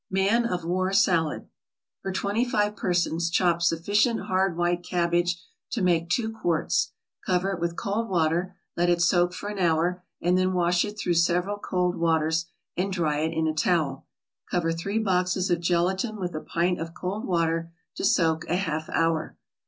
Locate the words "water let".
8.09-8.89